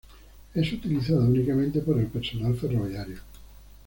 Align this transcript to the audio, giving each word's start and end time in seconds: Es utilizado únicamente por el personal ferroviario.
Es 0.55 0.73
utilizado 0.73 1.19
únicamente 1.23 1.79
por 1.81 1.99
el 1.99 2.07
personal 2.07 2.55
ferroviario. 2.57 3.17